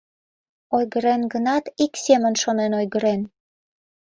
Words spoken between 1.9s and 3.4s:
семын шонен ойгырен.